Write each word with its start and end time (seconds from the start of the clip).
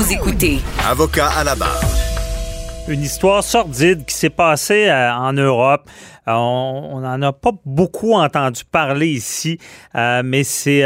Vous 0.00 0.14
écoutez 0.14 0.60
Avocat 0.88 1.28
à 1.28 1.44
la 1.44 1.54
barre. 1.54 1.78
Une 2.88 3.02
histoire 3.02 3.44
sordide 3.44 4.06
qui 4.06 4.14
s'est 4.14 4.30
passée 4.30 4.88
euh, 4.88 5.12
en 5.12 5.34
Europe. 5.34 5.90
Euh, 6.26 6.32
on 6.32 7.00
n'en 7.00 7.20
a 7.20 7.34
pas 7.34 7.50
beaucoup 7.66 8.14
entendu 8.14 8.62
parler 8.64 9.08
ici, 9.08 9.58
euh, 9.94 10.22
mais 10.24 10.42
c'est 10.42 10.80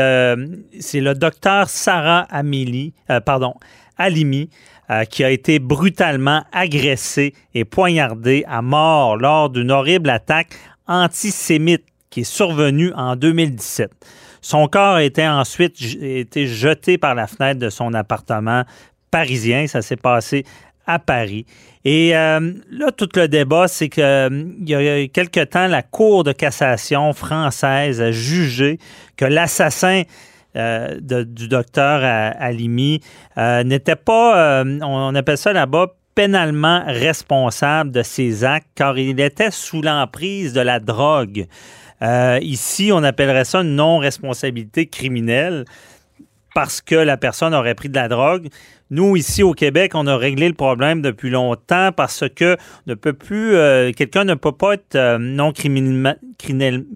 c'est 0.80 0.98
le 0.98 1.14
docteur 1.14 1.68
Sarah 1.68 2.26
Amélie, 2.28 2.92
pardon, 3.24 3.54
Alimi, 3.98 4.50
qui 5.10 5.22
a 5.22 5.30
été 5.30 5.60
brutalement 5.60 6.42
agressé 6.52 7.34
et 7.54 7.64
poignardé 7.64 8.44
à 8.48 8.62
mort 8.62 9.16
lors 9.16 9.48
d'une 9.48 9.70
horrible 9.70 10.10
attaque 10.10 10.56
antisémite 10.88 11.84
qui 12.10 12.22
est 12.22 12.24
survenue 12.24 12.92
en 12.96 13.14
2017. 13.14 13.92
Son 14.40 14.68
corps 14.68 14.96
a 14.96 15.02
été 15.02 15.26
ensuite 15.26 15.80
été 16.02 16.46
jeté 16.46 16.98
par 16.98 17.14
la 17.14 17.26
fenêtre 17.26 17.58
de 17.58 17.70
son 17.70 17.94
appartement 17.94 18.64
parisien. 19.14 19.68
Ça 19.68 19.80
s'est 19.80 19.96
passé 19.96 20.44
à 20.86 20.98
Paris. 20.98 21.46
Et 21.84 22.16
euh, 22.16 22.52
là, 22.68 22.90
tout 22.90 23.08
le 23.14 23.28
débat, 23.28 23.68
c'est 23.68 23.88
qu'il 23.88 24.02
euh, 24.02 24.44
y 24.66 24.74
a 24.74 25.06
quelque 25.06 25.44
temps, 25.44 25.68
la 25.68 25.82
Cour 25.82 26.24
de 26.24 26.32
cassation 26.32 27.12
française 27.12 28.00
a 28.00 28.10
jugé 28.10 28.78
que 29.16 29.24
l'assassin 29.24 30.02
euh, 30.56 30.98
du 31.00 31.46
docteur 31.46 32.02
Alimi 32.40 33.00
n'était 33.64 33.96
pas, 33.96 34.64
on 34.64 35.14
appelle 35.14 35.38
ça 35.38 35.52
là-bas, 35.52 35.94
pénalement 36.16 36.82
responsable 36.86 37.92
de 37.92 38.02
ses 38.02 38.44
actes 38.44 38.68
car 38.74 38.98
il 38.98 39.20
était 39.20 39.50
sous 39.52 39.80
l'emprise 39.80 40.52
de 40.52 40.60
la 40.60 40.80
drogue. 40.80 41.46
Ici, 42.02 42.90
on 42.92 43.02
appellerait 43.02 43.44
ça 43.44 43.60
une 43.60 43.76
non-responsabilité 43.76 44.86
criminelle 44.86 45.64
parce 46.54 46.80
que 46.80 46.94
la 46.94 47.16
personne 47.16 47.52
aurait 47.52 47.74
pris 47.74 47.88
de 47.88 47.96
la 47.96 48.08
drogue. 48.08 48.48
Nous, 48.90 49.16
ici 49.16 49.42
au 49.42 49.52
Québec, 49.52 49.92
on 49.94 50.06
a 50.06 50.16
réglé 50.16 50.46
le 50.46 50.54
problème 50.54 51.00
depuis 51.00 51.30
longtemps 51.30 51.90
parce 51.96 52.24
que 52.28 52.56
ne 52.86 52.94
peut 52.94 53.14
plus, 53.14 53.54
euh, 53.54 53.92
quelqu'un 53.92 54.24
ne 54.24 54.34
peut 54.34 54.52
pas 54.52 54.74
être 54.74 54.94
euh, 54.94 55.18
non 55.18 55.52
criminellement, 55.52 56.14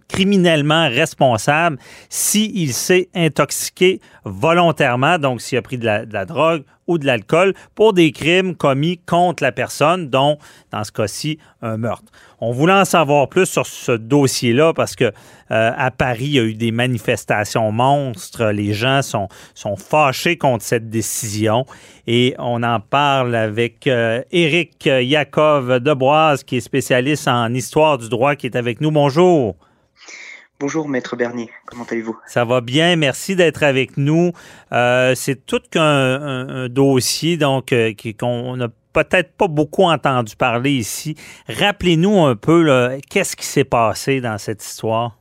criminellement 0.09 0.89
responsable 0.89 1.79
s'il 2.09 2.73
s'est 2.73 3.09
intoxiqué 3.15 4.01
volontairement, 4.25 5.19
donc 5.19 5.41
s'il 5.41 5.59
a 5.59 5.63
pris 5.63 5.79
de 5.79 5.85
la, 5.85 6.25
drogue 6.25 6.65
ou 6.87 6.99
de 6.99 7.07
l'alcool 7.07 7.55
pour 7.75 7.93
des 7.93 8.13
crimes 8.13 8.55
commis 8.55 8.99
contre 8.99 9.43
la 9.43 9.53
personne, 9.53 10.09
dont, 10.09 10.39
dans 10.73 10.85
ce 10.85 10.93
cas-ci, 10.93 11.39
un 11.63 11.77
meurtre. 11.77 12.11
On 12.41 12.53
voulait 12.53 12.73
en 12.73 12.85
savoir 12.85 13.29
plus 13.29 13.47
sur 13.47 13.67
ce 13.67 13.93
dossier-là 13.93 14.73
parce 14.73 14.95
que 14.95 15.05
euh, 15.51 15.73
à 15.77 15.91
Paris, 15.91 16.25
il 16.25 16.33
y 16.33 16.39
a 16.39 16.45
eu 16.45 16.55
des 16.55 16.71
manifestations 16.71 17.73
monstres. 17.73 18.47
Les 18.47 18.75
gens 18.75 19.03
sont, 19.03 19.29
sont 19.55 19.77
fâchés 19.77 20.37
contre 20.37 20.65
cette 20.65 20.89
décision 20.89 21.67
et 22.11 22.35
on 22.39 22.63
en 22.63 22.81
parle 22.81 23.35
avec 23.35 23.87
euh, 23.87 24.23
Éric 24.33 24.87
Yakov 24.87 25.79
Deboise, 25.79 26.43
qui 26.43 26.57
est 26.57 26.61
spécialiste 26.61 27.29
en 27.29 27.53
histoire 27.53 27.99
du 27.99 28.09
droit, 28.09 28.35
qui 28.35 28.47
est 28.47 28.57
avec 28.57 28.81
nous. 28.81 28.91
Bonjour. 28.91 29.57
Bonjour 30.59 30.89
Maître 30.89 31.17
Bernier, 31.17 31.51
comment 31.67 31.85
allez-vous? 31.85 32.17
Ça 32.27 32.47
va 32.47 32.63
bien, 32.63 32.97
merci 32.97 33.37
d'être 33.37 33.63
avec 33.63 33.99
nous. 33.99 34.33
Euh, 34.73 35.15
c'est 35.15 35.45
tout 35.45 35.61
qu'un 35.71 36.69
dossier 36.71 37.37
donc 37.37 37.73
euh, 37.73 37.93
qu'on 38.19 38.57
n'a 38.57 38.69
peut-être 38.95 39.33
pas 39.35 39.47
beaucoup 39.47 39.85
entendu 39.85 40.35
parler 40.35 40.73
ici. 40.73 41.15
Rappelez-nous 41.47 42.25
un 42.25 42.37
peu 42.37 42.99
qu'est-ce 43.11 43.37
qui 43.37 43.45
s'est 43.45 43.65
passé 43.65 44.23
dans 44.23 44.39
cette 44.39 44.65
histoire? 44.65 45.18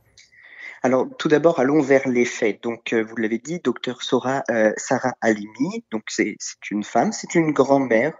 Alors, 0.82 1.06
tout 1.18 1.28
d'abord, 1.28 1.60
allons 1.60 1.80
vers 1.80 2.08
les 2.08 2.24
faits. 2.24 2.62
Donc, 2.62 2.92
euh, 2.92 3.02
vous 3.02 3.16
l'avez 3.16 3.38
dit, 3.38 3.60
docteur 3.60 4.02
Sora, 4.02 4.42
Sarah 4.76 5.14
Alimi, 5.20 5.84
donc 5.90 6.04
c'est 6.08 6.36
une 6.70 6.84
femme, 6.84 7.12
c'est 7.12 7.34
une 7.34 7.52
grand-mère 7.52 8.12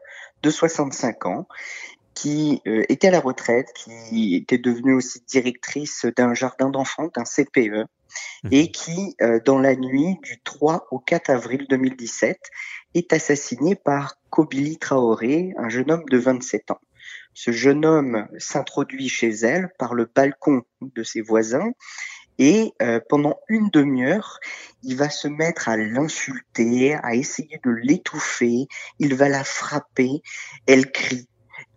de 0.43 0.51
65 0.51 1.27
ans 1.27 1.47
qui 2.19 2.61
euh, 2.67 2.83
était 2.89 3.09
à 3.09 3.11
la 3.13 3.21
retraite, 3.21 3.73
qui 3.75 4.35
était 4.35 4.59
devenue 4.59 4.95
aussi 4.95 5.23
directrice 5.29 6.05
d'un 6.17 6.35
jardin 6.35 6.69
d'enfants, 6.69 7.11
d'un 7.15 7.23
CPE, 7.23 7.87
mhm. 8.43 8.51
et 8.51 8.73
qui, 8.73 9.15
euh, 9.23 9.39
dans 9.45 9.61
la 9.61 9.77
nuit 9.77 10.19
du 10.25 10.41
3 10.43 10.89
au 10.91 10.99
4 10.99 11.31
avril 11.31 11.67
2017, 11.69 12.37
est 12.95 13.13
assassinée 13.13 13.77
par 13.77 14.17
Kobili 14.31 14.79
Traoré, 14.79 15.53
un 15.59 15.69
jeune 15.69 15.93
homme 15.93 16.05
de 16.11 16.19
27 16.19 16.73
ans. 16.73 16.81
Ce 17.35 17.53
jeune 17.53 17.87
homme 17.87 18.27
s'introduit 18.37 19.09
chez 19.09 19.29
elle 19.29 19.71
par 19.79 19.95
le 19.95 20.11
balcon 20.13 20.63
de 20.81 21.05
ses 21.05 21.21
voisins 21.21 21.71
et 22.39 22.73
euh, 22.83 23.01
pendant 23.09 23.41
une 23.49 23.69
demi-heure, 23.71 24.39
il 24.83 24.97
va 24.97 25.11
se 25.11 25.27
mettre 25.29 25.69
à 25.69 25.77
l'insulter, 25.77 26.95
à 26.95 27.15
essayer 27.15 27.61
de 27.65 27.71
l'étouffer, 27.71 28.69
il 28.99 29.15
va 29.15 29.29
la 29.29 29.45
frapper, 29.45 30.23
elle 30.67 30.91
crie, 30.93 31.29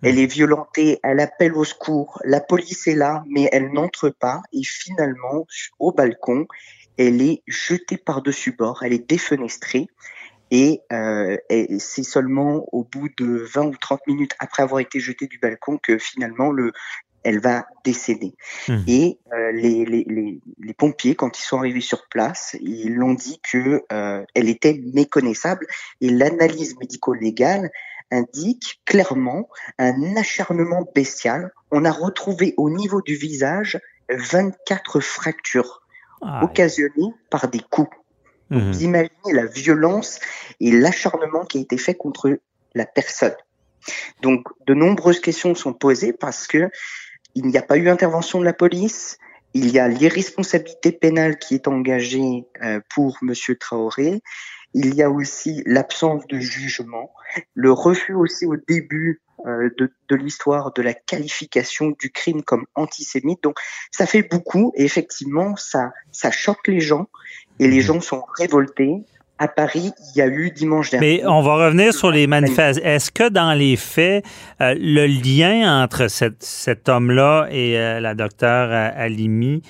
elle 0.04 0.20
est 0.20 0.28
violentée, 0.28 1.00
elle 1.04 1.20
appelle 1.20 1.56
au 1.56 1.64
secours, 1.64 2.22
la 2.26 2.42
police 2.42 2.88
est 2.88 2.96
là, 2.96 3.24
mais 3.28 3.50
elle 3.52 3.72
n'entre 3.72 4.10
pas. 4.10 4.42
Et 4.54 4.64
finalement, 4.64 5.46
au 5.80 5.92
balcon, 5.92 6.48
elle 6.98 7.22
est 7.22 7.42
jetée 7.48 7.98
par-dessus 7.98 8.52
bord, 8.52 8.84
elle 8.84 8.94
est 8.94 9.10
défenestrée. 9.10 9.88
Et, 10.54 10.82
euh, 10.92 11.38
c'est 11.80 12.04
seulement 12.04 12.66
au 12.74 12.84
bout 12.84 13.10
de 13.18 13.48
20 13.54 13.68
ou 13.68 13.78
30 13.78 14.06
minutes 14.08 14.36
après 14.40 14.64
avoir 14.64 14.82
été 14.82 15.00
jetée 15.00 15.28
du 15.28 15.40
balcon 15.40 15.78
que 15.82 15.98
finalement 15.98 16.52
le, 16.52 16.74
elle 17.24 17.40
va 17.40 17.66
décéder. 17.84 18.34
Mmh. 18.68 18.78
Et 18.88 19.20
euh, 19.34 19.52
les, 19.52 19.86
les, 19.86 20.06
les, 20.08 20.42
les, 20.60 20.74
pompiers, 20.74 21.16
quand 21.16 21.38
ils 21.40 21.44
sont 21.44 21.58
arrivés 21.58 21.82
sur 21.82 22.08
place, 22.08 22.56
ils 22.62 22.94
l'ont 22.94 23.14
dit 23.14 23.40
que 23.52 23.84
euh, 23.92 24.24
elle 24.34 24.50
était 24.50 24.82
méconnaissable 24.94 25.66
et 26.00 26.10
l'analyse 26.10 26.78
médico-légale 26.80 27.70
indique 28.12 28.82
clairement 28.86 29.50
un 29.78 30.16
acharnement 30.16 30.86
bestial. 30.94 31.52
On 31.72 31.86
a 31.86 31.92
retrouvé 31.92 32.54
au 32.58 32.70
niveau 32.70 33.02
du 33.02 33.16
visage 33.16 33.80
24 34.10 35.00
fractures 35.00 35.82
occasionnées 36.42 37.14
par 37.30 37.48
des 37.48 37.62
coups. 37.62 37.96
Vous 38.52 38.84
imaginez 38.84 39.32
la 39.32 39.46
violence 39.46 40.20
et 40.60 40.72
l'acharnement 40.72 41.46
qui 41.46 41.60
a 41.60 41.62
été 41.62 41.78
fait 41.78 41.96
contre 41.96 42.38
la 42.76 42.86
personne. 42.86 43.36
Donc, 44.22 44.46
de 44.68 44.74
nombreuses 44.74 45.22
questions 45.22 45.56
sont 45.56 45.74
posées 45.74 46.14
parce 46.14 46.48
que 46.48 46.70
il 47.36 47.48
n'y 47.48 47.58
a 47.58 47.62
pas 47.62 47.78
eu 47.78 47.90
intervention 47.90 48.40
de 48.40 48.46
la 48.46 48.54
police. 48.54 49.18
Il 49.54 49.70
y 49.72 49.80
a 49.80 49.88
l'irresponsabilité 49.88 50.92
pénale 50.92 51.38
qui 51.38 51.56
est 51.56 51.68
engagée 51.68 52.46
euh, 52.64 52.80
pour 52.90 53.18
Monsieur 53.22 53.58
Traoré 53.58 54.22
il 54.74 54.96
y 54.96 55.04
a 55.04 55.10
aussi 55.10 55.64
l'absence 55.66 56.26
de 56.28 56.40
jugement, 56.40 57.14
le 57.54 57.72
refus 57.72 58.14
aussi 58.14 58.46
au 58.46 58.56
début 58.56 59.22
euh, 59.46 59.70
de, 59.78 59.92
de 60.10 60.16
l'histoire 60.16 60.72
de 60.74 60.82
la 60.82 60.94
qualification 60.94 61.94
du 62.00 62.12
crime 62.12 62.44
comme 62.44 62.66
antisémite. 62.76 63.44
Donc 63.44 63.58
ça 63.92 64.06
fait 64.06 64.24
beaucoup 64.24 64.72
et 64.76 64.86
effectivement 64.86 65.56
ça, 65.56 65.92
ça 66.12 66.32
choque 66.32 66.68
les 66.68 66.80
gens 66.80 67.08
et 67.60 67.68
les 67.68 67.80
mmh. 67.80 67.82
gens 67.82 68.02
sont 68.02 68.24
révoltés 68.38 69.04
à 69.42 69.48
Paris, 69.48 69.92
il 70.14 70.20
y 70.20 70.22
a 70.22 70.28
eu 70.28 70.52
dimanche 70.52 70.92
dernier. 70.92 71.24
Mais 71.24 71.28
on 71.28 71.42
va 71.42 71.66
revenir 71.66 71.96
sur 71.96 72.12
les 72.12 72.28
manifestations. 72.28 72.84
Est-ce 72.84 73.12
que 73.12 73.28
dans 73.28 73.54
les 73.54 73.76
faits, 73.76 74.24
euh, 74.62 74.76
le 74.78 75.08
lien 75.08 75.84
entre 75.84 76.08
cet 76.10 76.88
homme-là 76.88 77.48
et 77.50 77.76
euh, 77.76 78.00
la 78.00 78.14
docteure 78.14 78.70
euh, 78.72 78.92
Alimi, 78.96 79.64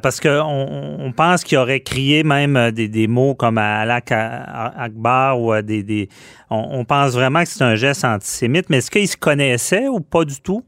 parce 0.00 0.20
qu'on 0.20 0.96
on 1.00 1.12
pense 1.12 1.42
qu'il 1.42 1.58
aurait 1.58 1.80
crié 1.80 2.22
même 2.22 2.70
des, 2.70 3.06
mots 3.08 3.34
comme 3.34 3.58
Alak 3.58 4.12
Akbar 4.12 5.40
ou 5.40 5.60
des... 5.60 6.08
on, 6.50 6.84
pense 6.84 7.12
vraiment 7.12 7.42
que 7.42 7.48
c'est 7.48 7.62
un 7.62 7.76
geste 7.76 8.04
antisémite, 8.04 8.68
mais 8.68 8.78
est-ce 8.78 8.90
qu'ils 8.90 9.08
se 9.08 9.16
connaissaient 9.16 9.88
ou 9.88 10.00
pas 10.00 10.24
du 10.24 10.40
tout? 10.40 10.64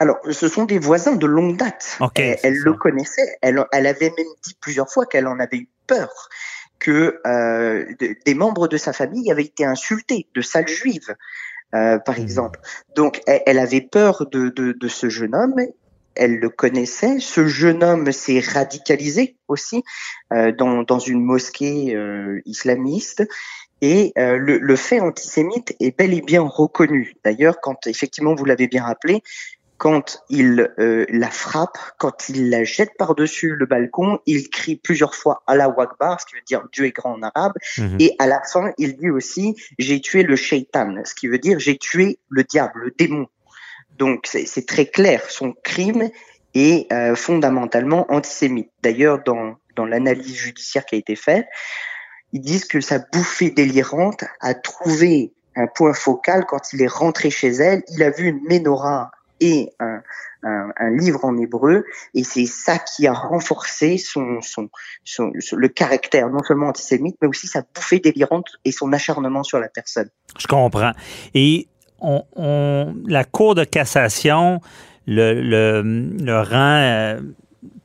Alors, 0.00 0.16
ce 0.30 0.48
sont 0.48 0.64
des 0.64 0.78
voisins 0.78 1.16
de 1.16 1.26
longue 1.26 1.56
date. 1.56 1.98
elle, 2.16 2.56
le 2.56 2.72
connaissait. 2.74 3.36
Elle, 3.40 3.64
elle 3.72 3.86
avait 3.86 4.12
même 4.16 4.26
dit 4.44 4.54
plusieurs 4.60 4.90
fois 4.90 5.06
qu'elle 5.06 5.26
en 5.26 5.38
avait 5.38 5.58
eu 5.58 5.68
peur 5.86 6.10
que 6.82 7.20
euh, 7.26 7.86
des 8.26 8.34
membres 8.34 8.66
de 8.66 8.76
sa 8.76 8.92
famille 8.92 9.30
avaient 9.30 9.44
été 9.44 9.64
insultés, 9.64 10.26
de 10.34 10.40
sales 10.40 10.66
juives, 10.66 11.14
euh, 11.74 11.98
par 11.98 12.18
mmh. 12.18 12.22
exemple. 12.22 12.60
Donc, 12.96 13.22
elle, 13.26 13.60
avait 13.60 13.80
peur 13.80 14.26
de, 14.30 14.48
de, 14.48 14.72
de, 14.72 14.88
ce 14.88 15.08
jeune 15.08 15.34
homme. 15.34 15.54
Elle 16.16 16.40
le 16.40 16.48
connaissait. 16.48 17.20
Ce 17.20 17.46
jeune 17.46 17.84
homme 17.84 18.10
s'est 18.10 18.40
radicalisé 18.40 19.36
aussi 19.46 19.84
euh, 20.32 20.50
dans, 20.50 20.82
dans 20.82 20.98
une 20.98 21.22
mosquée 21.22 21.96
islamiste. 22.44 23.22
Et 23.80 24.12
euh, 24.16 24.36
le, 24.36 24.58
le, 24.58 24.76
fait 24.76 25.00
antisémite 25.00 25.74
est 25.80 25.96
bel 25.96 26.14
et 26.14 26.20
bien 26.20 26.42
reconnu. 26.42 27.14
D'ailleurs, 27.24 27.60
quand 27.60 27.86
effectivement 27.88 28.34
vous 28.34 28.44
l'avez 28.44 28.68
bien 28.68 28.84
rappelé, 28.84 29.22
quand 29.82 30.22
il 30.28 30.72
euh, 30.78 31.06
la 31.08 31.28
frappe, 31.28 31.76
quand 31.98 32.28
il 32.28 32.50
la 32.50 32.62
jette 32.62 32.92
par-dessus 32.96 33.56
le 33.56 33.66
balcon, 33.66 34.20
il 34.26 34.48
crie 34.48 34.76
plusieurs 34.76 35.16
fois 35.16 35.42
Allah 35.48 35.74
Akbar, 35.76 36.20
ce 36.20 36.26
qui 36.26 36.36
veut 36.36 36.42
dire 36.46 36.62
Dieu 36.72 36.84
est 36.84 36.92
grand 36.92 37.14
en 37.14 37.22
arabe, 37.22 37.54
mhm. 37.78 37.96
et 37.98 38.14
à 38.20 38.28
la 38.28 38.40
fin, 38.44 38.70
il 38.78 38.96
dit 38.96 39.10
aussi 39.10 39.56
j'ai 39.80 40.00
tué 40.00 40.22
le 40.22 40.36
shaitan, 40.36 40.94
ce 41.04 41.16
qui 41.16 41.26
veut 41.26 41.40
dire 41.40 41.58
j'ai 41.58 41.78
tué 41.78 42.20
le 42.28 42.44
diable, 42.44 42.78
le 42.78 42.94
démon. 42.96 43.26
Donc 43.98 44.28
c'est 44.28 44.66
très 44.68 44.86
clair, 44.86 45.20
son 45.28 45.52
crime 45.64 46.10
est 46.54 46.92
euh, 46.92 47.16
fondamentalement 47.16 48.06
antisémite. 48.08 48.70
D'ailleurs, 48.84 49.24
dans, 49.24 49.56
dans 49.74 49.84
l'analyse 49.84 50.36
judiciaire 50.36 50.86
qui 50.86 50.94
a 50.94 50.98
été 50.98 51.16
faite, 51.16 51.48
ils 52.32 52.40
disent 52.40 52.66
que 52.66 52.80
sa 52.80 53.00
bouffée 53.00 53.50
délirante 53.50 54.22
a 54.38 54.54
trouvé 54.54 55.32
un 55.56 55.66
point 55.66 55.92
focal 55.92 56.46
quand 56.46 56.72
il 56.72 56.82
est 56.82 56.92
rentré 56.92 57.30
chez 57.30 57.48
elle. 57.48 57.82
Il 57.88 58.04
a 58.04 58.10
vu 58.10 58.28
une 58.28 58.42
menorah 58.48 59.10
et 59.42 59.70
un, 59.80 60.00
un, 60.44 60.90
livre 60.90 61.24
en 61.24 61.36
hébreu, 61.36 61.84
et 62.14 62.22
c'est 62.22 62.46
ça 62.46 62.78
qui 62.78 63.06
a 63.06 63.12
renforcé 63.12 63.98
son, 63.98 64.40
son, 64.40 64.70
son, 65.04 65.32
le 65.52 65.68
caractère 65.68 66.30
non 66.30 66.42
seulement 66.42 66.68
antisémite, 66.68 67.16
mais 67.20 67.28
aussi 67.28 67.48
sa 67.48 67.62
bouffée 67.74 67.98
délirante 67.98 68.46
et 68.64 68.72
son 68.72 68.92
acharnement 68.92 69.42
sur 69.42 69.58
la 69.58 69.68
personne. 69.68 70.08
Je 70.38 70.46
comprends. 70.46 70.92
Et 71.34 71.68
on, 72.00 72.24
on 72.36 72.94
la 73.06 73.24
Cour 73.24 73.54
de 73.56 73.64
cassation 73.64 74.60
le, 75.06 75.34
le, 75.34 75.82
le 75.82 76.40
rend 76.40 76.78
euh, 76.80 77.20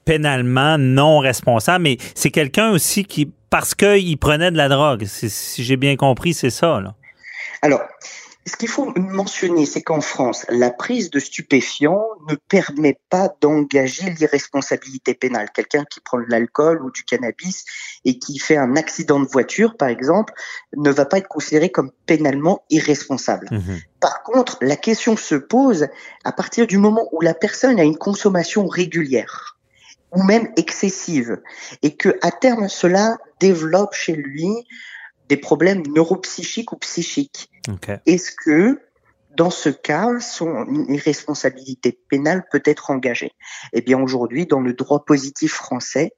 pénalement 0.06 0.78
non 0.78 1.18
responsable, 1.20 1.84
mais 1.84 1.98
c'est 2.14 2.32
quelqu'un 2.32 2.70
aussi 2.70 3.04
qui, 3.04 3.32
parce 3.50 3.74
qu'il 3.74 4.18
prenait 4.18 4.52
de 4.52 4.58
la 4.58 4.70
drogue, 4.70 5.06
si 5.06 5.64
j'ai 5.64 5.78
bien 5.78 5.96
compris, 5.96 6.34
c'est 6.34 6.52
ça. 6.52 6.80
Là. 6.80 6.94
Alors, 7.62 7.82
ce 8.48 8.56
qu'il 8.56 8.70
faut 8.70 8.94
mentionner, 8.96 9.66
c'est 9.66 9.82
qu'en 9.82 10.02
France, 10.02 10.46
la 10.50 10.72
prise 10.72 11.10
de 11.10 11.20
stupéfiants 11.20 12.06
ne 12.30 12.36
permet 12.36 13.00
pas 13.10 13.30
d'engager 13.42 14.10
l'irresponsabilité 14.12 15.14
pénale. 15.14 15.50
Quelqu'un 15.54 15.84
qui 15.86 16.00
prend 16.00 16.20
de 16.20 16.26
l'alcool 16.30 16.82
ou 16.84 16.92
du 16.92 17.04
cannabis 17.04 17.66
et 18.06 18.20
qui 18.20 18.40
fait 18.40 18.58
un 18.58 18.76
accident 18.76 19.20
de 19.20 19.28
voiture, 19.28 19.76
par 19.76 19.90
exemple, 19.90 20.34
ne 20.76 20.90
va 20.92 21.06
pas 21.06 21.18
être 21.18 21.28
considéré 21.28 21.70
comme 21.70 21.92
pénalement 22.06 22.64
irresponsable. 22.70 23.48
Mmh 23.52 23.78
par 24.00 24.22
contre, 24.22 24.60
la 24.62 24.76
question 24.76 25.18
se 25.18 25.34
pose 25.34 25.88
à 26.24 26.32
partir 26.32 26.68
du 26.68 26.78
moment 26.78 27.10
où 27.14 27.22
la 27.22 27.34
personne 27.34 27.80
a 27.80 27.84
une 27.84 27.98
consommation 27.98 28.68
régulière 28.68 29.58
ou 30.12 30.24
même 30.24 30.52
excessive 30.56 31.42
et 31.82 31.96
que 31.96 32.18
à 32.22 32.32
terme 32.32 32.70
cela 32.70 33.18
développe 33.40 33.94
chez 33.94 34.14
lui 34.14 34.50
des 35.30 35.38
problèmes 35.38 35.84
neuropsychiques 35.88 36.72
ou 36.72 36.78
psychiques. 36.78 37.50
Est-ce 38.06 38.32
que 38.32 38.82
dans 39.36 39.50
ce 39.52 39.70
cas, 39.70 40.20
son 40.20 40.66
irresponsabilité 40.90 42.00
pénale 42.10 42.46
peut 42.52 42.64
être 42.66 42.90
engagée? 42.90 43.34
Eh 43.74 43.82
bien, 43.82 44.02
aujourd'hui, 44.02 44.48
dans 44.48 44.62
le 44.62 44.74
droit 44.74 45.06
positif 45.06 45.54
français, 45.54 46.14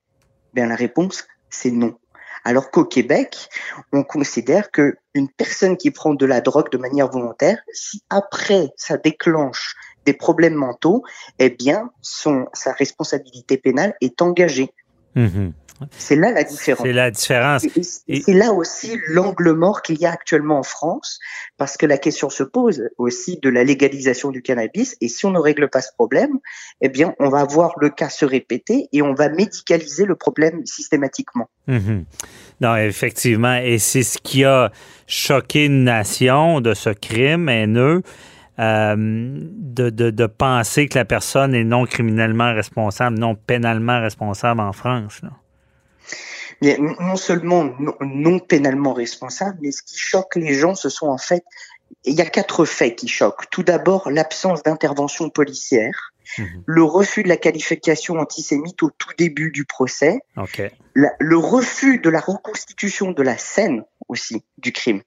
bien 0.53 0.67
la 0.67 0.75
réponse 0.75 1.25
c'est 1.50 1.71
non. 1.71 1.97
Alors 2.45 2.71
qu'au 2.71 2.85
Québec, 2.85 3.50
on 3.91 4.03
considère 4.03 4.71
que 4.71 4.95
une 5.13 5.29
personne 5.29 5.75
qui 5.75 5.91
prend 5.91 6.13
de 6.13 6.25
la 6.25 6.39
drogue 6.41 6.71
de 6.71 6.77
manière 6.77 7.09
volontaire, 7.09 7.59
si 7.73 8.01
après 8.09 8.69
ça 8.77 8.97
déclenche 8.97 9.75
des 10.05 10.13
problèmes 10.13 10.53
mentaux, 10.53 11.03
eh 11.39 11.50
bien, 11.50 11.91
son, 12.01 12.45
sa 12.53 12.71
responsabilité 12.71 13.57
pénale 13.57 13.94
est 14.00 14.21
engagée. 14.21 14.73
Mhm. 15.15 15.53
C'est 15.97 16.15
là 16.15 16.31
la 16.31 16.43
différence. 16.43 16.85
C'est 16.85 16.93
la 16.93 17.11
différence. 17.11 17.65
C'est 17.81 18.33
là 18.33 18.53
aussi 18.53 18.97
l'angle 19.07 19.53
mort 19.53 19.81
qu'il 19.81 19.99
y 19.99 20.05
a 20.05 20.11
actuellement 20.11 20.59
en 20.59 20.63
France, 20.63 21.19
parce 21.57 21.77
que 21.77 21.85
la 21.85 21.97
question 21.97 22.29
se 22.29 22.43
pose 22.43 22.89
aussi 22.97 23.39
de 23.41 23.49
la 23.49 23.63
légalisation 23.63 24.31
du 24.31 24.41
cannabis. 24.41 24.95
Et 25.01 25.07
si 25.07 25.25
on 25.25 25.31
ne 25.31 25.39
règle 25.39 25.69
pas 25.69 25.81
ce 25.81 25.91
problème, 25.93 26.39
eh 26.81 26.89
bien, 26.89 27.13
on 27.19 27.29
va 27.29 27.45
voir 27.45 27.73
le 27.79 27.89
cas 27.89 28.09
se 28.09 28.25
répéter 28.25 28.87
et 28.91 29.01
on 29.01 29.13
va 29.13 29.29
médicaliser 29.29 30.05
le 30.05 30.15
problème 30.15 30.65
systématiquement. 30.65 31.49
Mhm. 31.67 32.05
Non, 32.61 32.75
effectivement. 32.75 33.55
Et 33.55 33.77
c'est 33.77 34.03
ce 34.03 34.17
qui 34.17 34.43
a 34.43 34.71
choqué 35.07 35.65
une 35.65 35.83
nation 35.83 36.61
de 36.61 36.73
ce 36.73 36.89
crime 36.89 37.49
haineux. 37.49 38.01
Euh, 38.59 38.93
de, 38.97 39.89
de, 39.89 40.09
de, 40.09 40.25
penser 40.25 40.89
que 40.89 40.99
la 40.99 41.05
personne 41.05 41.55
est 41.55 41.63
non 41.63 41.85
criminellement 41.85 42.53
responsable, 42.53 43.17
non 43.17 43.33
pénalement 43.33 44.01
responsable 44.01 44.59
en 44.59 44.73
France. 44.73 45.21
Là 45.23 45.29
non 46.61 47.15
seulement 47.15 47.69
non, 48.01 48.39
pénalement 48.39 48.94
responsable, 48.94 49.59
mais 49.61 49.71
ce 49.71 49.81
qui 49.83 49.97
choque 49.97 50.35
les 50.35 50.53
gens, 50.53 50.75
ce 50.75 50.89
sont 50.89 51.07
en 51.07 51.17
fait, 51.17 51.44
il 52.06 52.15
y 52.15 52.21
a 52.21 52.25
quatre 52.25 52.65
faits 52.65 52.95
qui 52.95 53.07
choquent. 53.07 53.50
Tout 53.50 53.63
d'abord, 53.63 54.09
l'absence 54.09 54.63
d'intervention 54.63 55.29
policière. 55.29 56.13
Mhm. 56.38 56.63
Le 56.65 56.83
refus 56.83 57.23
de 57.23 57.27
la 57.27 57.38
qualification 57.38 58.19
antisémite 58.19 58.83
au 58.83 58.91
tout 58.91 59.09
début 59.17 59.51
du 59.51 59.65
procès. 59.65 60.19
le 60.94 61.38
refus 61.38 62.00
de 62.00 62.09
la 62.09 62.19
reconstitution 62.19 63.12
de 63.12 63.23
la 63.23 63.38
scène 63.38 63.83
aussi 64.07 64.44
du 64.57 64.71
crime. 64.71 65.01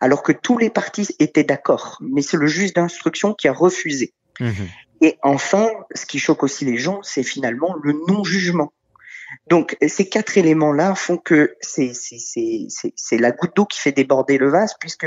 Alors 0.00 0.22
que 0.22 0.32
tous 0.32 0.58
les 0.58 0.70
partis 0.70 1.08
étaient 1.18 1.44
d'accord. 1.44 1.98
Mais 2.00 2.22
c'est 2.22 2.36
le 2.36 2.46
juge 2.46 2.72
d'instruction 2.72 3.34
qui 3.34 3.48
a 3.48 3.52
refusé. 3.52 4.14
Mhm. 4.38 4.68
Et 5.02 5.18
enfin, 5.22 5.68
ce 5.94 6.06
qui 6.06 6.18
choque 6.18 6.42
aussi 6.42 6.64
les 6.64 6.76
gens, 6.76 7.00
c'est 7.02 7.22
finalement 7.22 7.74
le 7.82 7.94
non-jugement. 8.06 8.72
Donc 9.48 9.76
ces 9.86 10.08
quatre 10.08 10.36
éléments-là 10.38 10.94
font 10.94 11.16
que 11.16 11.56
c'est 11.60 11.92
la 13.12 13.30
goutte 13.30 13.56
d'eau 13.56 13.66
qui 13.66 13.80
fait 13.80 13.92
déborder 13.92 14.38
le 14.38 14.50
vase, 14.50 14.74
puisque 14.78 15.06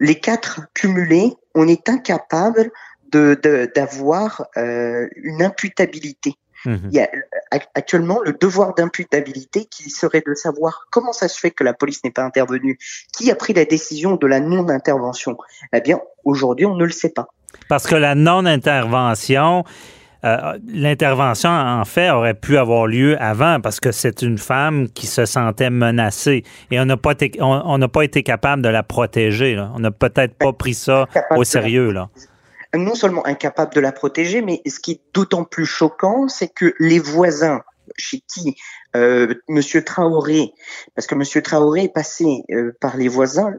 les 0.00 0.20
quatre 0.20 0.60
cumulés, 0.74 1.32
on 1.54 1.66
est 1.66 1.88
incapable 1.88 2.70
d'avoir 3.10 4.46
de, 4.56 4.60
euh, 4.60 5.08
une 5.16 5.42
imputabilité. 5.42 6.34
Mhm. 6.64 6.90
Il 6.90 6.96
y 6.96 7.00
a 7.00 7.08
actuellement 7.74 8.20
le 8.20 8.32
devoir 8.32 8.74
d'imputabilité 8.74 9.64
qui 9.66 9.90
serait 9.90 10.22
de 10.26 10.34
savoir 10.34 10.86
comment 10.90 11.12
ça 11.12 11.28
se 11.28 11.38
fait 11.38 11.50
que 11.50 11.64
la 11.64 11.72
police 11.72 12.02
n'est 12.04 12.10
pas 12.10 12.24
intervenue, 12.24 12.78
qui 13.12 13.30
a 13.30 13.34
pris 13.34 13.54
la 13.54 13.64
décision 13.64 14.16
de 14.16 14.26
la 14.26 14.40
non-intervention. 14.40 15.38
Eh 15.72 15.80
bien, 15.80 16.00
aujourd'hui, 16.24 16.66
on 16.66 16.74
ne 16.74 16.84
le 16.84 16.90
sait 16.90 17.10
pas. 17.10 17.28
Parce 17.68 17.86
que 17.86 17.94
la 17.94 18.14
non-intervention, 18.14 19.64
euh, 20.24 20.58
l'intervention, 20.66 21.50
en 21.50 21.84
fait, 21.84 22.10
aurait 22.10 22.34
pu 22.34 22.58
avoir 22.58 22.86
lieu 22.86 23.20
avant 23.20 23.60
parce 23.60 23.80
que 23.80 23.92
c'est 23.92 24.22
une 24.22 24.38
femme 24.38 24.88
qui 24.88 25.06
se 25.06 25.26
sentait 25.26 25.70
menacée 25.70 26.44
et 26.70 26.80
on 26.80 26.84
n'a 26.84 26.96
pas, 26.96 27.12
été, 27.12 27.32
on, 27.40 27.78
n'a 27.78 27.88
pas 27.88 28.02
été 28.02 28.22
capable 28.22 28.62
de 28.62 28.68
la 28.68 28.82
protéger. 28.82 29.58
On 29.74 29.78
n'a 29.78 29.90
peut-être 29.90 30.34
pas 30.34 30.52
pris 30.52 30.74
ça 30.74 31.06
au 31.36 31.44
sérieux. 31.44 31.92
Là. 31.92 32.08
Non 32.74 32.94
seulement 32.94 33.26
incapable 33.26 33.72
de 33.74 33.80
la 33.80 33.92
protéger, 33.92 34.42
mais 34.42 34.60
ce 34.66 34.80
qui 34.80 34.92
est 34.92 35.00
d'autant 35.14 35.44
plus 35.44 35.66
choquant, 35.66 36.28
c'est 36.28 36.48
que 36.48 36.74
les 36.78 36.98
voisins 36.98 37.62
chez 37.96 38.20
qui 38.32 38.56
euh, 38.96 39.34
Monsieur 39.48 39.84
Traoré, 39.84 40.52
parce 40.94 41.06
que 41.06 41.14
Monsieur 41.14 41.42
Traoré 41.42 41.84
est 41.84 41.92
passé 41.92 42.42
euh, 42.50 42.72
par 42.80 42.96
les 42.96 43.08
voisins, 43.08 43.54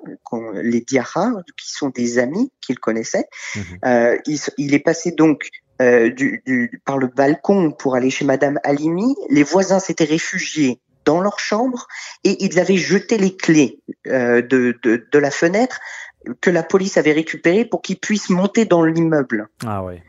les 0.53 0.81
Diarra, 0.81 1.31
qui 1.57 1.71
sont 1.71 1.89
des 1.89 2.19
amis 2.19 2.51
qu'il 2.61 2.79
connaissait. 2.79 3.25
Mhm. 3.55 3.63
Euh, 3.85 4.17
il, 4.25 4.39
il, 4.57 4.73
est 4.73 4.79
passé 4.79 5.11
donc 5.11 5.49
euh, 5.81 6.09
du, 6.09 6.41
du, 6.45 6.81
par 6.85 6.97
le 6.97 7.07
balcon 7.07 7.71
pour 7.71 7.95
aller 7.95 8.09
chez 8.09 8.25
Madame 8.25 8.59
Halimi. 8.63 9.15
Les 9.29 9.43
voisins 9.43 9.79
s'étaient 9.79 10.03
réfugiés 10.03 10.81
dans 11.05 11.21
leur 11.21 11.39
chambre 11.39 11.87
et 12.23 12.43
ils 12.43 12.59
avaient 12.59 12.77
jeté 12.77 13.17
les 13.17 13.35
clés 13.35 13.79
euh, 14.07 14.41
de, 14.41 14.77
de, 14.83 15.07
de, 15.11 15.19
la 15.19 15.31
fenêtre 15.31 15.79
que 16.41 16.49
la 16.49 16.63
police 16.63 16.97
avait 16.97 17.13
récupérées 17.13 17.65
pour 17.65 17.81
qu'ils 17.81 17.99
puissent 17.99 18.29
monter 18.29 18.65
dans 18.65 18.83
l'immeuble. 18.83 19.47
Ah 19.65 19.83
oui. 19.83 20.01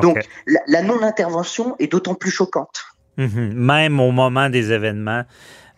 Donc 0.00 0.26
la, 0.46 0.60
la 0.66 0.82
non-intervention 0.82 1.76
est 1.78 1.88
d'autant 1.88 2.14
plus 2.14 2.30
choquante. 2.30 2.84
Mhm. 3.16 3.52
Même 3.54 4.00
au 4.00 4.10
moment 4.10 4.48
des 4.50 4.72
événements. 4.72 5.24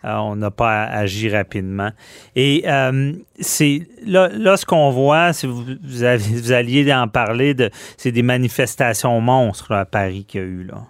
Euh, 0.05 0.15
on 0.15 0.35
n'a 0.35 0.51
pas 0.51 0.83
agi 0.83 1.29
rapidement. 1.29 1.91
Et 2.35 2.63
euh, 2.67 3.13
c'est 3.39 3.87
là, 4.05 4.27
là, 4.33 4.57
ce 4.57 4.65
qu'on 4.65 4.89
voit, 4.89 5.31
si 5.31 5.47
vous, 5.47 5.63
vous, 5.81 6.51
alliez 6.51 6.93
en 6.93 7.07
parler, 7.07 7.53
de, 7.53 7.69
c'est 7.95 8.11
des 8.11 8.21
manifestations 8.21 9.21
monstres 9.21 9.71
à 9.71 9.85
Paris 9.85 10.25
qu'il 10.27 10.41
y 10.41 10.43
a 10.43 10.47
eu 10.47 10.63
là. 10.65 10.83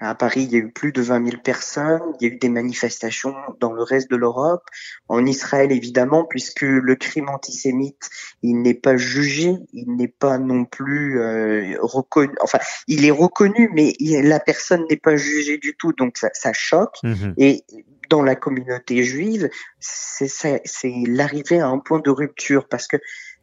À 0.00 0.14
Paris, 0.14 0.42
il 0.44 0.52
y 0.52 0.56
a 0.56 0.58
eu 0.58 0.70
plus 0.70 0.92
de 0.92 1.02
20 1.02 1.30
000 1.30 1.42
personnes. 1.42 2.00
Il 2.20 2.28
y 2.28 2.30
a 2.30 2.34
eu 2.34 2.38
des 2.38 2.48
manifestations 2.48 3.34
dans 3.60 3.72
le 3.72 3.82
reste 3.82 4.10
de 4.10 4.16
l'Europe. 4.16 4.62
En 5.08 5.26
Israël, 5.26 5.72
évidemment, 5.72 6.24
puisque 6.24 6.62
le 6.62 6.94
crime 6.94 7.28
antisémite, 7.28 8.08
il 8.42 8.62
n'est 8.62 8.74
pas 8.74 8.96
jugé, 8.96 9.56
il 9.72 9.96
n'est 9.96 10.08
pas 10.08 10.38
non 10.38 10.64
plus 10.64 11.20
euh, 11.20 11.76
reconnu. 11.80 12.34
Enfin, 12.40 12.58
il 12.86 13.04
est 13.04 13.10
reconnu, 13.10 13.70
mais 13.74 13.94
la 14.00 14.38
personne 14.38 14.84
n'est 14.88 14.96
pas 14.96 15.16
jugée 15.16 15.58
du 15.58 15.74
tout. 15.76 15.92
Donc, 15.92 16.16
ça, 16.16 16.30
ça 16.32 16.52
choque. 16.52 16.96
Mm-hmm. 17.02 17.34
Et 17.38 17.64
dans 18.08 18.22
la 18.22 18.36
communauté 18.36 19.02
juive, 19.02 19.50
c'est 19.80 20.94
l'arrivée 21.06 21.60
à 21.60 21.68
un 21.68 21.78
point 21.78 22.00
de 22.00 22.10
rupture 22.10 22.68
parce 22.68 22.86
que 22.86 22.96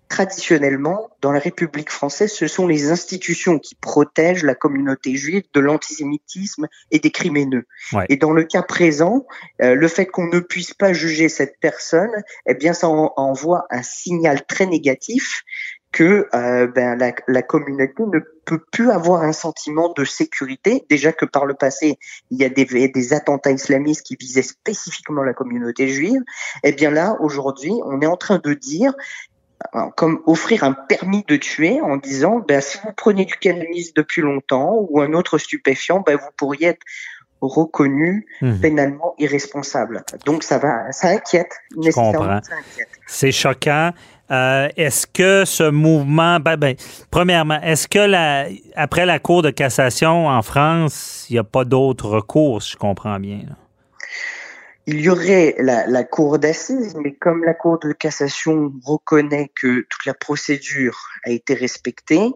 traditionnellement, 0.07 1.09
dans 1.21 1.31
la 1.31 1.39
République 1.39 1.89
française, 1.89 2.31
ce 2.31 2.47
sont 2.47 2.67
les 2.67 2.91
institutions 2.91 3.59
qui 3.59 3.75
protègent 3.75 4.43
la 4.43 4.55
communauté 4.55 5.15
juive 5.15 5.43
de 5.53 5.59
l'antisémitisme 5.59 6.67
et 6.91 6.99
des 6.99 7.11
crimineux. 7.11 7.65
Et 8.09 8.17
dans 8.17 8.31
le 8.31 8.43
cas 8.43 8.61
présent, 8.61 9.25
euh, 9.61 9.75
le 9.75 9.87
fait 9.87 10.05
qu'on 10.05 10.27
ne 10.27 10.39
puisse 10.39 10.73
pas 10.73 10.93
juger 10.93 11.29
cette 11.29 11.59
personne, 11.59 12.11
eh 12.47 12.53
bien, 12.53 12.73
ça 12.73 12.87
envoie 12.87 13.65
un 13.69 13.83
signal 13.83 14.45
très 14.45 14.65
négatif 14.65 15.43
que 15.95 16.27
euh, 16.33 16.67
ben, 16.67 16.97
la, 16.97 17.13
la, 17.29 17.41
communauté 17.41 18.03
ne 18.05 18.19
peut 18.43 18.61
plus 18.69 18.91
avoir 18.91 19.23
un 19.23 19.31
sentiment 19.31 19.93
de 19.95 20.03
sécurité. 20.03 20.83
Déjà 20.89 21.13
que 21.13 21.23
par 21.23 21.45
le 21.45 21.53
passé, 21.53 21.97
il 22.31 22.37
y 22.37 22.43
a 22.43 22.49
des, 22.49 22.65
des 22.65 23.13
attentats 23.13 23.51
islamistes 23.51 24.05
qui 24.05 24.17
visaient 24.19 24.41
spécifiquement 24.41 25.23
la 25.23 25.33
communauté 25.33 25.87
juive. 25.87 26.21
Eh 26.63 26.73
bien 26.73 26.91
là, 26.91 27.15
aujourd'hui, 27.21 27.71
on 27.85 28.01
est 28.01 28.07
en 28.07 28.17
train 28.17 28.41
de 28.43 28.53
dire 28.53 28.93
comme 29.95 30.21
offrir 30.25 30.63
un 30.63 30.73
permis 30.73 31.23
de 31.27 31.37
tuer 31.37 31.81
en 31.81 31.97
disant 31.97 32.43
ben, 32.47 32.61
si 32.61 32.77
vous 32.83 32.91
prenez 32.95 33.25
du 33.25 33.35
cannabis 33.35 33.93
depuis 33.93 34.21
longtemps 34.21 34.85
ou 34.89 35.01
un 35.01 35.13
autre 35.13 35.37
stupéfiant, 35.37 36.01
ben, 36.05 36.17
vous 36.17 36.29
pourriez 36.37 36.67
être 36.67 36.83
reconnu 37.41 38.25
mmh. 38.41 38.59
pénalement 38.59 39.13
irresponsable. 39.17 40.03
Donc 40.25 40.43
ça 40.43 40.57
va, 40.57 40.91
ça 40.91 41.09
inquiète 41.09 41.53
nécessairement. 41.75 42.39
C'est 43.07 43.31
choquant. 43.31 43.91
Euh, 44.31 44.69
est-ce 44.75 45.05
que 45.05 45.45
ce 45.45 45.69
mouvement, 45.69 46.39
ben, 46.39 46.57
ben, 46.57 46.75
premièrement, 47.11 47.61
est-ce 47.61 47.87
que 47.87 47.99
la, 47.99 48.47
après 48.75 49.05
la 49.05 49.19
Cour 49.19 49.43
de 49.43 49.51
cassation 49.51 50.27
en 50.27 50.41
France, 50.41 51.27
il 51.29 51.33
n'y 51.33 51.39
a 51.39 51.43
pas 51.43 51.63
d'autres 51.63 52.09
recours, 52.09 52.61
si 52.63 52.71
je 52.71 52.77
comprends 52.77 53.19
bien? 53.19 53.41
Il 54.87 55.01
y 55.01 55.09
aurait 55.09 55.55
la, 55.57 55.87
la 55.87 56.03
Cour 56.03 56.37
d'assises, 56.37 56.95
mais 56.95 57.13
comme 57.13 57.43
la 57.43 57.53
Cour 57.53 57.79
de 57.79 57.91
cassation 57.91 58.71
reconnaît 58.83 59.51
que 59.55 59.81
toute 59.89 60.05
la 60.05 60.13
procédure 60.13 61.09
a 61.23 61.31
été 61.31 61.55
respectée, 61.55 62.31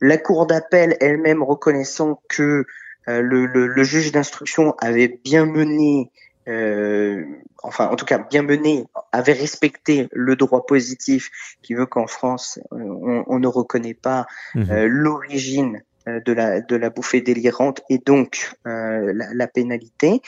la 0.00 0.16
Cour 0.16 0.46
d'appel 0.46 0.96
elle-même 1.00 1.42
reconnaissant 1.42 2.22
que 2.28 2.66
euh, 3.08 3.20
le, 3.20 3.46
le, 3.46 3.66
le, 3.66 3.84
juge 3.84 4.12
d'instruction 4.12 4.74
avait 4.80 5.20
bien 5.24 5.46
mené, 5.46 6.12
euh, 6.46 7.24
enfin 7.62 7.88
en 7.88 7.96
tout 7.96 8.04
cas 8.04 8.18
bien 8.18 8.42
mené, 8.42 8.84
avait 9.12 9.32
respecté 9.32 10.08
le 10.12 10.36
droit 10.36 10.66
positif 10.66 11.30
qui 11.62 11.74
veut 11.74 11.86
qu'en 11.86 12.06
France 12.06 12.58
euh, 12.72 12.76
on, 12.78 13.24
on, 13.26 13.38
ne 13.38 13.48
reconnaît 13.48 13.94
pas 13.94 14.26
euh, 14.56 14.86
l'origine 14.88 15.82
de 16.06 16.32
la, 16.32 16.60
de 16.60 16.76
la 16.76 16.88
bouffée 16.88 17.20
délirante 17.20 17.82
et 17.90 17.98
donc 17.98 18.52
la, 18.64 19.12
la, 19.12 19.46
pénalité, 19.46 20.22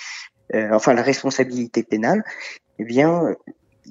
enfin 0.72 0.94
la 0.94 1.02
responsabilité 1.02 1.82
pénale, 1.82 2.24
eh 2.78 2.84
bien 2.84 3.34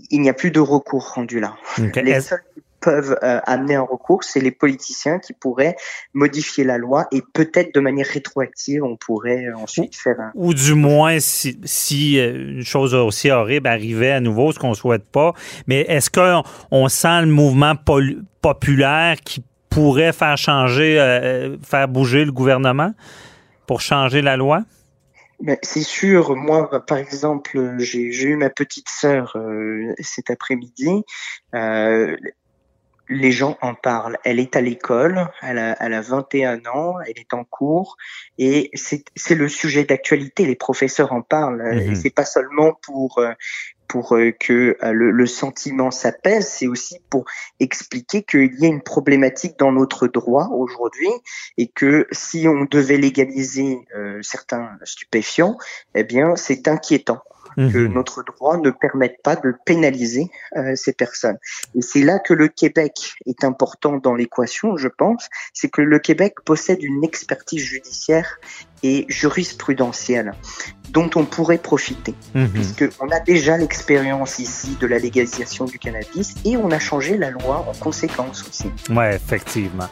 il 0.09 0.21
n'y 0.21 0.29
a 0.29 0.33
plus 0.33 0.51
de 0.51 0.59
recours 0.59 1.13
rendu 1.13 1.39
là. 1.39 1.55
Les 1.95 2.21
seuls 2.21 2.43
peuvent 2.79 3.17
euh, 3.23 3.39
amener 3.45 3.75
un 3.75 3.81
recours, 3.81 4.23
c'est 4.23 4.39
les 4.39 4.51
politiciens 4.51 5.19
qui 5.19 5.33
pourraient 5.33 5.75
modifier 6.13 6.63
la 6.63 6.77
loi 6.77 7.07
et 7.11 7.21
peut-être 7.33 7.73
de 7.73 7.79
manière 7.79 8.07
rétroactive, 8.07 8.83
on 8.83 8.95
pourrait 8.95 9.45
euh, 9.45 9.57
ensuite 9.57 9.95
faire 9.95 10.19
un... 10.19 10.31
Ou 10.35 10.53
du 10.53 10.73
moins, 10.75 11.19
si, 11.19 11.59
si 11.63 12.19
euh, 12.19 12.51
une 12.57 12.63
chose 12.63 12.93
aussi 12.93 13.29
horrible 13.29 13.67
arrivait 13.67 14.11
à 14.11 14.19
nouveau, 14.19 14.51
ce 14.51 14.59
qu'on 14.59 14.73
souhaite 14.73 15.05
pas, 15.05 15.33
mais 15.67 15.81
est-ce 15.81 16.09
qu'on 16.09 16.43
on 16.71 16.87
sent 16.87 17.21
le 17.21 17.27
mouvement 17.27 17.73
populaire 18.41 19.17
qui 19.23 19.43
pourrait 19.69 20.13
faire 20.13 20.37
changer, 20.37 21.57
faire 21.63 21.87
bouger 21.87 22.25
le 22.25 22.31
gouvernement 22.31 22.93
pour 23.67 23.81
changer 23.81 24.21
la 24.21 24.35
loi? 24.35 24.63
Ben, 25.41 25.57
c'est 25.61 25.83
sûr, 25.83 26.35
moi, 26.35 26.85
par 26.85 26.97
exemple, 26.97 27.75
j'ai 27.79 28.01
eu 28.01 28.35
ma 28.35 28.49
petite 28.49 28.89
sœur 28.89 29.37
cet 29.99 30.29
après-midi. 30.29 31.03
Euh, 31.55 32.17
les 33.09 33.31
gens 33.31 33.57
en 33.61 33.73
parlent. 33.73 34.17
Elle 34.23 34.39
est 34.39 34.55
à 34.55 34.61
l'école, 34.61 35.27
elle 35.41 35.57
a, 35.57 35.75
elle 35.79 35.93
a 35.93 36.01
21 36.01 36.65
ans, 36.67 36.99
elle 37.01 37.17
est 37.19 37.33
en 37.33 37.43
cours 37.43 37.97
et 38.37 38.69
c'est 38.75 39.35
le 39.35 39.49
sujet 39.49 39.83
d'actualité. 39.83 40.45
Les 40.45 40.55
professeurs 40.55 41.11
en 41.11 41.21
parlent. 41.21 41.87
Mhm. 41.87 41.95
C'est 41.95 42.11
pas 42.11 42.25
seulement 42.25 42.73
pour 42.83 43.17
euh, 43.17 43.33
pour 43.87 44.15
euh, 44.15 44.31
que 44.31 44.77
euh, 44.83 44.91
le, 44.91 45.09
le 45.09 45.25
sentiment 45.25 45.89
s'apaise, 45.89 46.47
c'est 46.47 46.67
aussi 46.67 46.99
pour 47.09 47.25
expliquer 47.59 48.21
qu'il 48.21 48.53
y 48.59 48.65
a 48.65 48.69
une 48.69 48.83
problématique 48.83 49.57
dans 49.57 49.71
notre 49.71 50.07
droit 50.07 50.47
aujourd'hui 50.51 51.09
et 51.57 51.67
que 51.67 52.07
si 52.11 52.47
on 52.47 52.65
devait 52.65 52.97
légaliser 52.97 53.79
certains 54.21 54.77
stupéfiants, 54.83 55.57
eh 55.95 56.03
bien 56.03 56.35
c'est 56.35 56.67
inquiétant 56.67 57.23
que 57.55 57.61
mhm. 57.61 57.93
notre 57.93 58.23
droit 58.23 58.57
ne 58.57 58.71
permette 58.71 59.21
pas 59.23 59.35
de 59.35 59.53
pénaliser 59.65 60.29
euh, 60.55 60.75
ces 60.75 60.93
personnes. 60.93 61.37
Et 61.75 61.81
c'est 61.81 62.01
là 62.01 62.19
que 62.19 62.33
le 62.33 62.47
Québec 62.47 63.15
est 63.25 63.43
important 63.43 63.97
dans 63.97 64.15
l'équation, 64.15 64.77
je 64.77 64.87
pense, 64.87 65.29
c'est 65.53 65.69
que 65.69 65.81
le 65.81 65.99
Québec 65.99 66.35
possède 66.45 66.81
une 66.83 67.03
expertise 67.03 67.63
judiciaire 67.63 68.39
et 68.83 69.05
jurisprudentielle 69.09 70.31
dont 70.91 71.09
on 71.15 71.25
pourrait 71.25 71.57
profiter, 71.57 72.15
mhm. 72.33 72.49
puisqu'on 72.49 73.09
a 73.09 73.19
déjà 73.19 73.57
l'expérience 73.57 74.39
ici 74.39 74.77
de 74.79 74.87
la 74.87 74.97
légalisation 74.97 75.65
du 75.65 75.77
cannabis 75.77 76.35
et 76.45 76.57
on 76.57 76.71
a 76.71 76.79
changé 76.79 77.17
la 77.17 77.29
loi 77.29 77.65
en 77.69 77.73
conséquence 77.79 78.45
aussi. 78.47 78.71
Oui, 78.89 79.05
effectivement. 79.13 79.89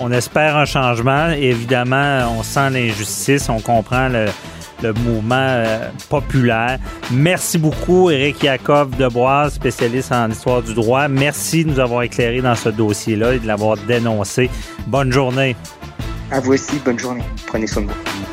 On 0.00 0.12
espère 0.12 0.56
un 0.56 0.64
changement. 0.64 1.30
Évidemment, 1.30 2.32
on 2.38 2.42
sent 2.42 2.70
l'injustice, 2.70 3.48
on 3.48 3.60
comprend 3.60 4.08
le, 4.08 4.26
le 4.82 4.92
mouvement 4.92 5.36
euh, 5.36 5.90
populaire. 6.08 6.78
Merci 7.10 7.58
beaucoup, 7.58 8.10
Éric 8.10 8.42
Yakov 8.42 8.96
de 8.96 9.08
Boise, 9.08 9.54
spécialiste 9.54 10.12
en 10.12 10.30
histoire 10.30 10.62
du 10.62 10.74
droit. 10.74 11.08
Merci 11.08 11.64
de 11.64 11.70
nous 11.70 11.80
avoir 11.80 12.02
éclairé 12.02 12.40
dans 12.40 12.54
ce 12.54 12.68
dossier-là 12.68 13.34
et 13.34 13.38
de 13.38 13.46
l'avoir 13.46 13.76
dénoncé. 13.76 14.50
Bonne 14.86 15.12
journée. 15.12 15.56
À 16.30 16.40
vous 16.40 16.52
aussi, 16.52 16.78
bonne 16.84 16.98
journée. 16.98 17.24
Prenez 17.46 17.66
soin 17.66 17.82
de 17.82 17.88
vous. 17.88 18.27